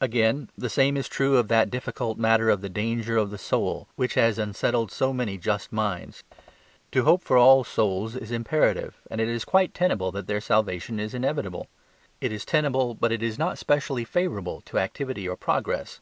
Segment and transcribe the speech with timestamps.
[0.00, 3.86] Again, the same is true of that difficult matter of the danger of the soul,
[3.96, 6.24] which has unsettled so many just minds.
[6.92, 10.98] To hope for all souls is imperative; and it is quite tenable that their salvation
[10.98, 11.66] is inevitable.
[12.18, 16.00] It is tenable, but it is not specially favourable to activity or progress.